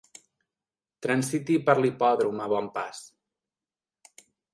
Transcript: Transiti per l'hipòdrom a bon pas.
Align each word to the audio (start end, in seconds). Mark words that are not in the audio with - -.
Transiti 1.05 1.57
per 1.67 1.75
l'hipòdrom 1.81 2.41
a 2.45 2.47
bon 2.55 2.71
pas. 2.79 3.03